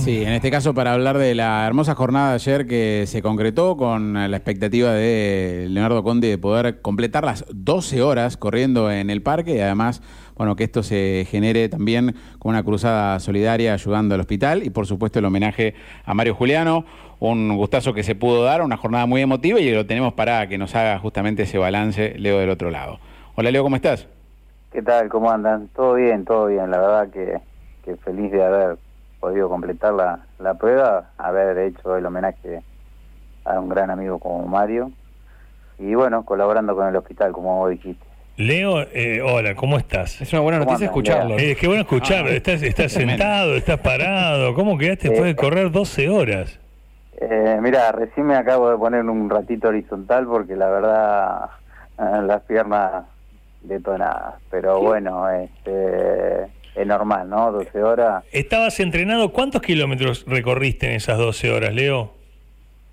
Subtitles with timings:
[0.00, 3.76] Sí, en este caso para hablar de la hermosa jornada de ayer que se concretó
[3.76, 9.22] con la expectativa de Leonardo Conde de poder completar las 12 horas corriendo en el
[9.22, 10.00] parque y además,
[10.36, 14.86] bueno, que esto se genere también con una cruzada solidaria ayudando al hospital y por
[14.86, 15.74] supuesto el homenaje
[16.06, 16.86] a Mario Juliano,
[17.18, 20.56] un gustazo que se pudo dar, una jornada muy emotiva y lo tenemos para que
[20.56, 23.00] nos haga justamente ese balance Leo del otro lado.
[23.36, 24.08] Hola Leo, ¿cómo estás?
[24.72, 25.10] ¿Qué tal?
[25.10, 25.68] ¿Cómo andan?
[25.68, 26.70] Todo bien, todo bien.
[26.70, 27.38] La verdad que,
[27.84, 28.78] que feliz de haber
[29.20, 32.62] podido completar la, la prueba, haber hecho el homenaje
[33.44, 34.90] a un gran amigo como Mario
[35.78, 38.04] y bueno, colaborando con el hospital, como vos dijiste.
[38.36, 40.20] Leo, eh, hola, ¿cómo estás?
[40.20, 41.38] Es una buena noticia andan, escucharlo.
[41.38, 43.22] Eh, qué bueno escuchar, Ah, estás, estás tremendo.
[43.22, 46.58] sentado, estás parado, ¿cómo quedaste después de correr 12 horas?
[47.20, 51.50] Eh, mira, recién me acabo de poner un ratito horizontal porque la verdad
[51.98, 53.04] eh, las piernas
[53.62, 57.52] detonadas, pero bueno, este, es normal, ¿no?
[57.52, 62.20] 12 horas Estabas entrenado, ¿cuántos kilómetros recorriste en esas 12 horas, Leo?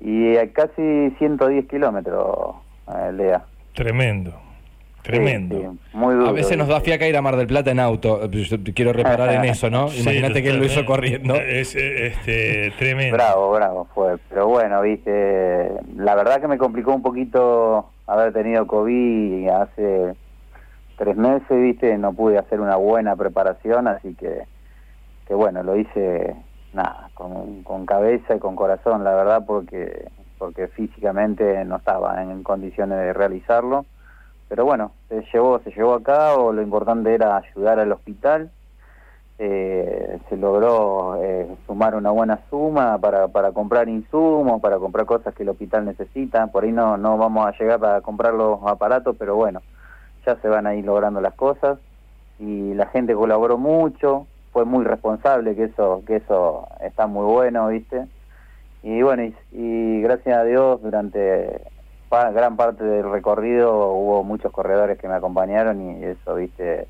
[0.00, 2.56] y hay casi 110 kilómetros,
[2.88, 3.44] eh, Lea.
[3.74, 4.32] Tremendo,
[5.02, 5.56] tremendo.
[5.56, 6.28] Sí, sí, muy duro.
[6.28, 8.28] A veces nos da fiaca ir a Mar del Plata en auto.
[8.30, 9.88] Yo quiero reparar en eso, ¿no?
[9.88, 11.34] Sí, Imagínate que él lo hizo corriendo.
[11.34, 13.16] Es, eh, este, tremendo.
[13.16, 14.16] Bravo, bravo fue.
[14.28, 20.14] Pero bueno, viste, la verdad que me complicó un poquito haber tenido COVID hace
[20.98, 24.42] tres meses, viste, no pude hacer una buena preparación, así que,
[25.26, 26.36] que bueno, lo hice,
[26.74, 32.98] nada, con, cabeza y con corazón, la verdad, porque porque físicamente no estaba en condiciones
[32.98, 33.86] de realizarlo.
[34.48, 38.50] Pero bueno, se llevó, se llevó a cabo, lo importante era ayudar al hospital
[39.40, 45.32] eh, se logró eh, sumar una buena suma para, para comprar insumos, para comprar cosas
[45.32, 46.48] que el hospital necesita.
[46.48, 49.62] Por ahí no, no vamos a llegar a comprar los aparatos, pero bueno,
[50.26, 51.78] ya se van a ir logrando las cosas.
[52.38, 57.68] Y la gente colaboró mucho, fue muy responsable, que eso, que eso está muy bueno,
[57.68, 58.04] ¿viste?
[58.82, 61.60] Y bueno, y, y gracias a Dios durante
[62.08, 66.86] pa- gran parte del recorrido hubo muchos corredores que me acompañaron y eso, ¿viste?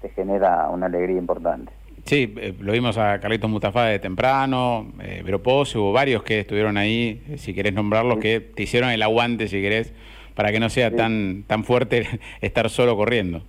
[0.00, 1.72] Te genera una alegría importante.
[2.04, 7.22] Sí, eh, lo vimos a Carlitos Mustafa de temprano, eh, hubo varios que estuvieron ahí,
[7.28, 9.92] eh, si querés nombrarlos, que te hicieron el aguante, si querés,
[10.36, 10.96] para que no sea Sí.
[10.96, 12.06] tan tan fuerte
[12.40, 13.40] estar solo corriendo.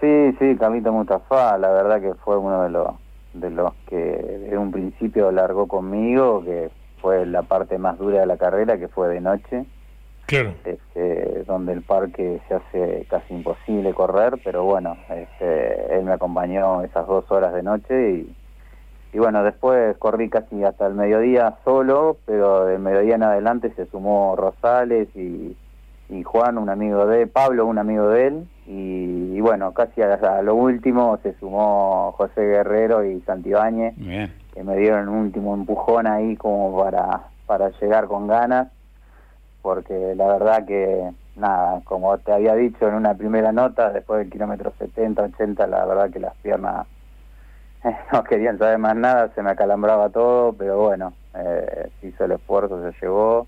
[0.00, 2.88] Sí, sí, Carlito Mustafa, la verdad que fue uno de los
[3.34, 8.26] de los que desde un principio largó conmigo, que fue la parte más dura de
[8.26, 9.64] la carrera, que fue de noche,
[10.26, 10.54] Claro.
[10.64, 16.82] este, donde el parque se hace casi imposible correr, pero bueno, este, él me acompañó
[16.82, 18.36] esas dos horas de noche y,
[19.14, 23.86] y bueno, después corrí casi hasta el mediodía solo, pero del mediodía en adelante se
[23.86, 25.56] sumó Rosales y,
[26.12, 30.14] y Juan, un amigo de Pablo, un amigo de él, y, y bueno, casi a,
[30.14, 33.94] a lo último se sumó José Guerrero y Santibáñez,
[34.54, 38.68] que me dieron un último empujón ahí como para, para llegar con ganas,
[39.62, 44.30] porque la verdad que, nada, como te había dicho en una primera nota, después del
[44.30, 46.86] kilómetro 70, 80, la verdad que las piernas
[48.12, 52.32] no querían saber más nada, se me acalambraba todo, pero bueno, eh, se hizo el
[52.32, 53.46] esfuerzo, se llegó,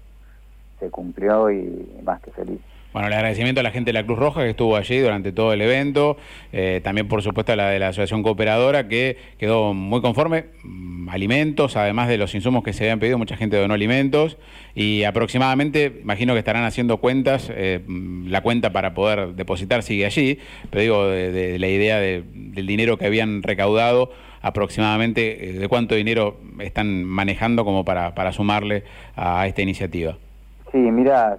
[0.81, 2.59] se cumplió y más que feliz.
[2.93, 5.53] Bueno, el agradecimiento a la gente de la Cruz Roja que estuvo allí durante todo
[5.53, 6.17] el evento,
[6.53, 11.09] eh, también por supuesto a la de la Asociación Cooperadora que quedó muy conforme, mm,
[11.09, 14.39] alimentos, además de los insumos que se habían pedido, mucha gente donó alimentos
[14.77, 20.06] y aproximadamente, imagino que estarán haciendo cuentas, eh, mm, la cuenta para poder depositar sigue
[20.06, 20.39] allí,
[20.71, 25.97] pero digo, de, la idea de- del dinero que habían recaudado, aproximadamente, eh, de cuánto
[25.97, 28.85] dinero están manejando como para sumarle
[29.17, 30.17] a esta iniciativa.
[30.75, 31.39] Sí, mira,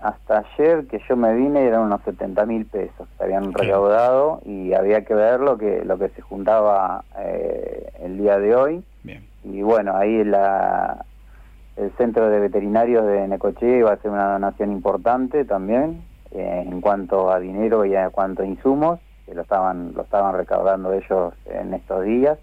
[0.00, 4.74] hasta, ayer que yo me vine eran unos 70 mil pesos que habían recaudado y
[4.74, 8.82] había que ver lo que, lo que se juntaba eh, el día de hoy.
[9.04, 9.24] Bien.
[9.44, 11.04] Y bueno, ahí la,
[11.76, 16.02] el centro de veterinarios de Necochea iba a ser una donación importante también
[16.32, 20.34] eh, en cuanto a dinero y en cuanto a insumos, que lo estaban, lo estaban
[20.34, 22.36] recaudando ellos en estos días.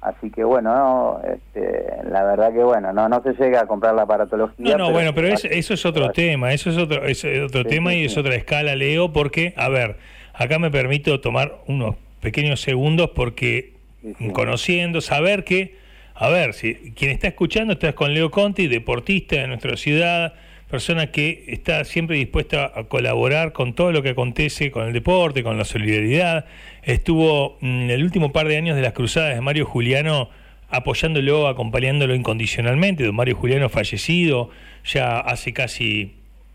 [0.00, 3.94] Así que bueno, no, este, la verdad que bueno, no no se llega a comprar
[3.94, 4.76] la aparatología.
[4.76, 7.68] No, no, bueno, pero es- eso es otro tema, eso es otro, es otro Sí,
[7.68, 8.20] tema sí, y es sí.
[8.20, 9.96] otra escala, Leo, porque, a ver,
[10.34, 13.72] acá me permito tomar unos pequeños segundos porque
[14.32, 15.76] conociendo, saber que,
[16.14, 20.34] a ver, si quien está escuchando está con Leo Conti, deportista de nuestra ciudad,
[20.68, 25.42] persona que está siempre dispuesta a colaborar con todo lo que acontece con el deporte,
[25.42, 26.46] con la solidaridad.
[26.82, 30.28] Estuvo mm, el último par de años de las cruzadas de Mario Juliano
[30.68, 33.04] apoyándolo, acompañándolo incondicionalmente.
[33.04, 34.50] Don Mario Juliano fallecido
[34.84, 36.14] ya hace casi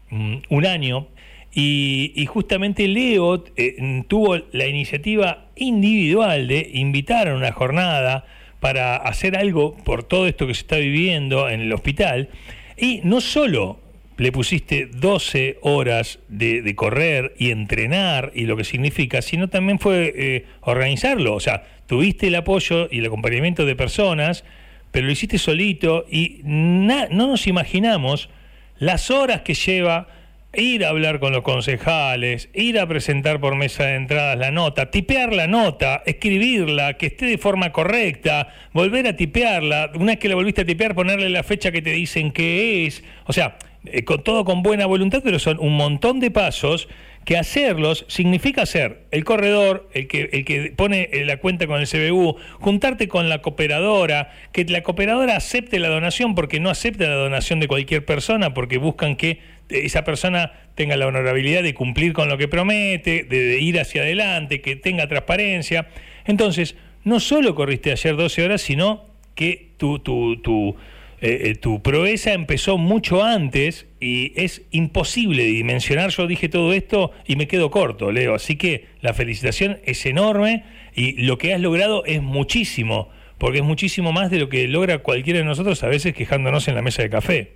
[0.10, 1.08] mm, un año.
[1.54, 8.26] Y, y justamente Leo eh, tuvo la iniciativa individual de invitar a una jornada
[8.62, 12.30] para hacer algo por todo esto que se está viviendo en el hospital.
[12.78, 13.81] Y no solo
[14.22, 20.14] le pusiste 12 horas de, correr y entrenar y lo que significa, sino también fue
[20.16, 21.34] eh, organizarlo.
[21.34, 24.44] O sea, tuviste el apoyo y el acompañamiento de personas,
[24.92, 28.30] pero lo hiciste solito y no nos imaginamos
[28.78, 30.08] las horas que lleva
[30.54, 34.92] ir a hablar con los concejales, ir a presentar por mesa de entradas la nota,
[34.92, 40.30] tipear la nota, escribirla, que esté de forma correcta, volver a tipearla, una vez que
[40.30, 44.04] la volviste a tipear, ponerle la fecha que te dicen que es, o sea, eh,
[44.04, 46.88] con todo con buena voluntad, pero son un montón de pasos
[47.26, 51.80] que hacerlos significa ser el corredor, el que, el que pone eh, la cuenta con
[51.80, 57.08] el CBU, juntarte con la cooperadora, que la cooperadora acepte la donación porque no acepta
[57.08, 59.40] la donación de cualquier persona, porque buscan que
[59.70, 64.62] esa persona tenga la honorabilidad de cumplir con lo que promete, de, ir hacia adelante,
[64.62, 65.88] que tenga transparencia.
[66.26, 69.06] Entonces, no solo corriste ayer 12 horas, sino
[69.36, 70.76] que tu, tu, tu,
[71.24, 76.10] eh, eh, tu proeza empezó mucho antes y es imposible dimensionar.
[76.10, 78.34] Yo dije todo esto y me quedo corto, Leo.
[78.34, 80.66] Así que la felicitación es enorme
[80.96, 84.98] y lo que has logrado es muchísimo, porque es muchísimo más de lo que logra
[85.04, 87.54] cualquiera de nosotros a veces quejándonos en la mesa de café.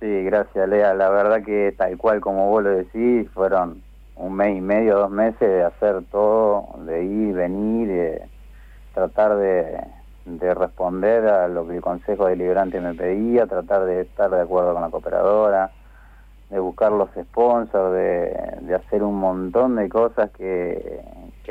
[0.00, 0.92] Sí, gracias Lea.
[0.92, 3.82] La verdad que tal cual como vos lo decís, fueron
[4.16, 8.22] un mes y medio, dos meses de hacer todo, de ir, venir, de
[8.92, 9.78] tratar de,
[10.28, 14.74] de responder a lo que el Consejo Deliberante me pedía, tratar de estar de acuerdo
[14.74, 15.70] con la cooperadora,
[16.50, 21.00] de buscar los sponsors, de, hacer un montón de cosas que,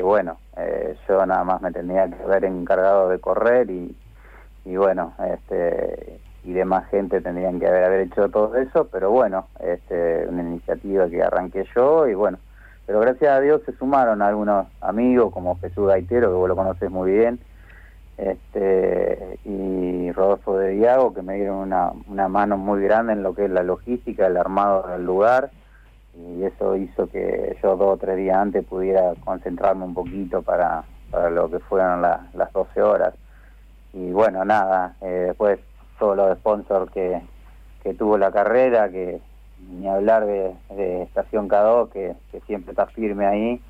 [0.00, 3.96] bueno, eh, yo nada más me tenía que haber encargado de correr y,
[4.64, 9.48] y bueno, este y demás gente tendrían que haber, haber hecho todo eso, pero bueno,
[9.60, 12.38] este, una iniciativa que arranqué yo y bueno,
[12.86, 16.90] pero gracias a Dios se sumaron algunos amigos como Jesús Gaitero, que vos lo conoces
[16.90, 17.38] muy bien,
[18.18, 23.34] este, y Rodolfo de Diago, que me dieron una, una mano muy grande en lo
[23.34, 25.50] que es la logística, el armado del lugar,
[26.14, 30.84] y eso hizo que yo dos o tres días antes pudiera concentrarme un poquito para,
[31.10, 33.14] para lo que fueron las 12 horas.
[33.92, 35.60] Y bueno, nada, eh, después
[35.98, 37.20] todos los sponsors que,
[37.82, 39.20] que tuvo la carrera, que
[39.70, 40.56] ni hablar de,
[41.02, 42.16] Estación K2, que,
[42.46, 43.60] siempre está firme ahí,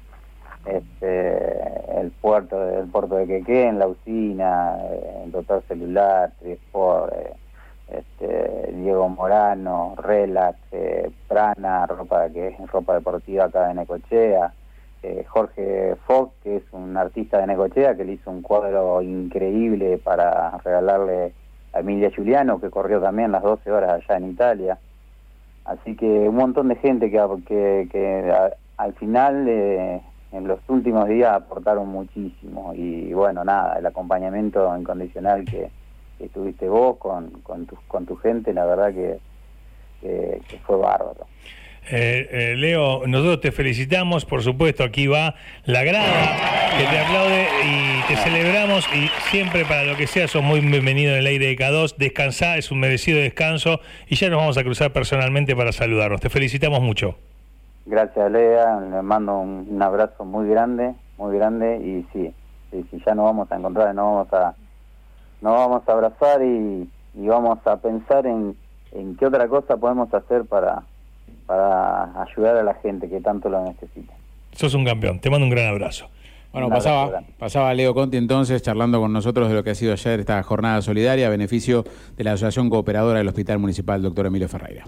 [0.66, 7.32] este, el puerto el puerto de Quequén, la usina, eh, el doctor celular, Trisport, eh,
[7.88, 14.52] este, Diego Morano, Relax, eh, Prana, ropa que es ropa deportiva acá de Necochea,
[15.28, 20.58] Jorge Fox, que es un artista de Necochea, que le hizo un cuadro increíble para
[20.58, 21.32] regalarle
[21.72, 24.78] Emilia Giuliano, que corrió también las 12 horas allá en Italia.
[25.64, 28.34] Así que un montón de gente que, que,
[28.76, 30.00] al final, eh,
[30.32, 32.72] en los últimos días, aportaron muchísimo.
[32.74, 35.70] Y bueno, nada, el acompañamiento incondicional que,
[36.18, 39.18] que tuviste vos con, con, tu, con tu gente, la verdad que,
[40.00, 41.26] que fue bárbaro.
[41.90, 45.34] Eh, eh, Leo, nosotros te felicitamos, por supuesto, aquí va
[45.64, 46.36] la grada
[46.76, 51.12] que te aplaude y te celebramos y siempre para lo que sea sos muy bienvenido
[51.12, 54.64] en el aire de K2, descansá, es un merecido descanso y ya nos vamos a
[54.64, 56.20] cruzar personalmente para saludarnos.
[56.20, 57.16] Te felicitamos mucho.
[57.88, 62.32] Gracias, Lea, le mando un, abrazo muy grande, muy grande y sí,
[62.70, 64.54] sí, ya nos vamos a encontrar, nos vamos a,
[65.40, 68.56] nos vamos a abrazar y, vamos a pensar en,
[68.92, 70.82] en qué otra cosa podemos hacer para
[71.48, 74.12] para ayudar a la gente que tanto lo necesita.
[74.52, 76.10] Sos un campeón, te mando un gran abrazo.
[76.52, 80.20] Bueno, pasaba, pasaba Leo Conti entonces charlando con nosotros de lo que ha sido ayer
[80.20, 81.84] esta jornada solidaria a beneficio
[82.16, 84.84] de la Asociación Cooperadora del Hospital Municipal Doctor Emilio Ferreira.